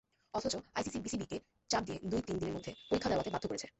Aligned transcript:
অথচ 0.33 0.53
আইসিসি 0.75 0.99
বিসিবিকে 1.05 1.37
চাপ 1.69 1.83
দিয়ে 1.87 1.99
দুই-তিন 2.11 2.35
দিনের 2.39 2.55
মধ্যে 2.55 2.71
পরীক্ষা 2.89 3.09
দেওয়াতে 3.09 3.29
বাধ্য 3.33 3.45
করেছে। 3.47 3.67